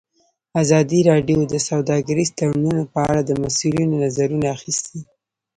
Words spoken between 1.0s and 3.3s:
راډیو د سوداګریز تړونونه په اړه